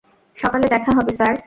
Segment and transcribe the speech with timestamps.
[0.37, 1.33] সকালে দেখা হবে স্যার।